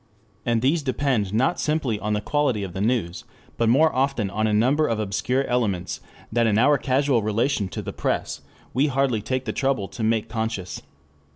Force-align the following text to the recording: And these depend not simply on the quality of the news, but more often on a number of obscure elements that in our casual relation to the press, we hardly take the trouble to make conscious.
And 0.47 0.63
these 0.63 0.81
depend 0.81 1.31
not 1.31 1.59
simply 1.59 1.99
on 1.99 2.13
the 2.13 2.21
quality 2.21 2.63
of 2.63 2.73
the 2.73 2.81
news, 2.81 3.23
but 3.55 3.69
more 3.69 3.93
often 3.93 4.31
on 4.31 4.47
a 4.47 4.51
number 4.51 4.87
of 4.87 4.99
obscure 4.99 5.43
elements 5.45 6.01
that 6.31 6.47
in 6.47 6.57
our 6.57 6.79
casual 6.79 7.21
relation 7.21 7.67
to 7.67 7.83
the 7.83 7.93
press, 7.93 8.41
we 8.73 8.87
hardly 8.87 9.21
take 9.21 9.45
the 9.45 9.53
trouble 9.53 9.87
to 9.89 10.01
make 10.01 10.27
conscious. 10.27 10.81